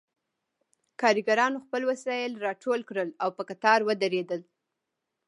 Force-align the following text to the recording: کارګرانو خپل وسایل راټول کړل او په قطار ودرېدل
کارګرانو 1.01 1.63
خپل 1.65 1.81
وسایل 1.91 2.31
راټول 2.45 2.79
کړل 2.89 3.09
او 3.23 3.29
په 3.37 3.41
قطار 3.49 3.79
ودرېدل 3.83 4.41